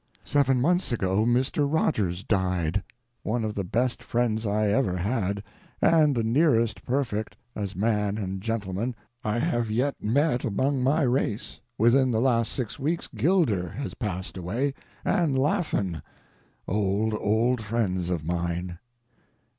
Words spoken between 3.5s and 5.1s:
the best friends I ever